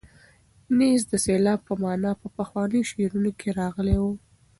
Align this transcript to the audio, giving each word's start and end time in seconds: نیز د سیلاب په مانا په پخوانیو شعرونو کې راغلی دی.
نیز 0.77 1.01
د 1.11 1.13
سیلاب 1.25 1.59
په 1.67 1.73
مانا 1.83 2.11
په 2.21 2.27
پخوانیو 2.37 2.87
شعرونو 2.89 3.31
کې 3.39 3.49
راغلی 3.59 3.97
دی. 4.01 4.11